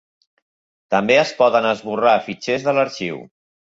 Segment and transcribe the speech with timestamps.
[0.95, 3.27] També es poden esborrar fitxers de l'arxiu.